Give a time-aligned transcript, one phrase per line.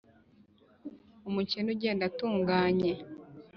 [1.27, 2.91] umukene ugenda atunganye,